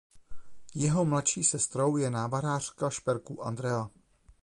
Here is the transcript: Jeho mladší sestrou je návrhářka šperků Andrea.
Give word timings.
Jeho 0.75 1.05
mladší 1.05 1.43
sestrou 1.43 1.97
je 1.97 2.09
návrhářka 2.09 2.89
šperků 2.89 3.43
Andrea. 3.45 3.89